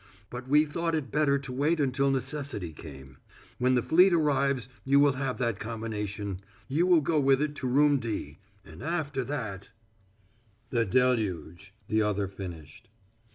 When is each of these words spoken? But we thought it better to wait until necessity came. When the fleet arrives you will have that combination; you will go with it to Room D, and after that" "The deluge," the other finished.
But 0.31 0.47
we 0.47 0.65
thought 0.65 0.95
it 0.95 1.11
better 1.11 1.37
to 1.37 1.51
wait 1.53 1.79
until 1.79 2.09
necessity 2.09 2.73
came. 2.73 3.17
When 3.59 3.75
the 3.75 3.83
fleet 3.83 4.13
arrives 4.13 4.67
you 4.83 4.99
will 4.99 5.11
have 5.11 5.37
that 5.37 5.59
combination; 5.59 6.39
you 6.67 6.87
will 6.87 7.01
go 7.01 7.19
with 7.19 7.39
it 7.39 7.53
to 7.57 7.67
Room 7.67 7.99
D, 7.99 8.39
and 8.65 8.81
after 8.81 9.23
that" 9.25 9.69
"The 10.71 10.85
deluge," 10.85 11.75
the 11.87 12.01
other 12.01 12.27
finished. 12.27 12.89